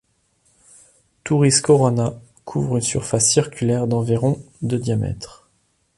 Thouris 1.23 1.61
Corona 1.63 2.19
couvre 2.43 2.77
une 2.77 2.81
surface 2.81 3.29
circulaire 3.31 3.85
d'environ 3.85 4.41
de 4.63 4.77
diamètre. 4.77 5.47